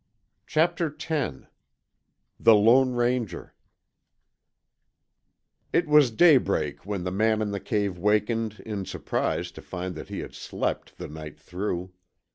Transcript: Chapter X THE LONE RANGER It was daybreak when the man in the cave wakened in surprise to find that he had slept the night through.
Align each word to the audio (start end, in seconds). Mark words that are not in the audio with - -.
Chapter 0.47 0.87
X 0.99 1.43
THE 2.39 2.55
LONE 2.55 2.93
RANGER 2.95 3.53
It 5.71 5.85
was 5.87 6.09
daybreak 6.09 6.83
when 6.87 7.03
the 7.03 7.11
man 7.11 7.39
in 7.39 7.51
the 7.51 7.59
cave 7.59 7.99
wakened 7.99 8.59
in 8.65 8.83
surprise 8.85 9.51
to 9.51 9.61
find 9.61 9.93
that 9.93 10.09
he 10.09 10.21
had 10.21 10.33
slept 10.33 10.97
the 10.97 11.07
night 11.07 11.39
through. 11.39 11.93